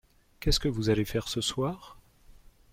[0.39, 1.99] Qu’est-ce que vous allez faire ce soir?